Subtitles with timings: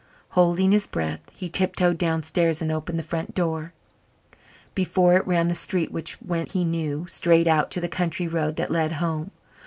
[0.29, 3.71] Holding his breath, he tiptoed downstairs and opened the front door.
[4.73, 8.55] Before it ran the street which went, he knew, straight out to the country road
[8.55, 9.29] that led home.